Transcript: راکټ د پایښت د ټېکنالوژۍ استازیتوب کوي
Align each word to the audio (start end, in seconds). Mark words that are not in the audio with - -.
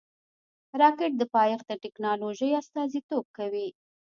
راکټ 0.81 1.11
د 1.17 1.23
پایښت 1.35 1.65
د 1.69 1.71
ټېکنالوژۍ 1.83 2.51
استازیتوب 2.61 3.25
کوي 3.37 3.67